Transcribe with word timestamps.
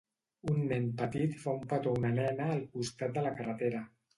Un 0.53 0.63
nen 0.71 0.87
petit 1.01 1.35
fa 1.45 1.53
un 1.59 1.69
petó 1.73 1.93
a 1.97 1.99
una 1.99 2.13
nena 2.17 2.51
al 2.55 2.67
costat 2.79 3.17
de 3.19 3.29
la 3.29 3.39
carretera. 3.43 3.89